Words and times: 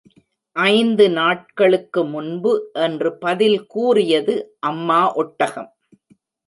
ஐந்து 0.55 1.09
நாட்களுக்கு 1.09 2.05
முன்பு 2.05 2.53
என்று 2.79 3.17
பதில் 3.17 3.59
கூறியது 3.67 4.35
அம்மா 4.59 5.13
ஒட்டகம். 5.13 5.71